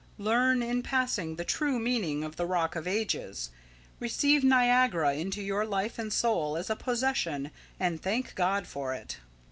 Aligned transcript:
Learn, 0.17 0.63
in 0.63 0.81
passing, 0.81 1.35
the 1.35 1.43
true 1.45 1.77
meaning 1.77 2.23
of 2.23 2.35
the 2.35 2.47
Rock 2.47 2.75
of 2.75 2.87
Ages. 2.87 3.51
Receive 3.99 4.43
Niagara 4.43 5.13
into 5.13 5.43
your 5.43 5.63
life 5.63 5.99
and 5.99 6.11
soul 6.11 6.57
as 6.57 6.71
a 6.71 6.75
possession, 6.75 7.51
and 7.79 8.01
thank 8.01 8.33
God 8.33 8.65
for 8.65 8.95
it." 8.95 9.17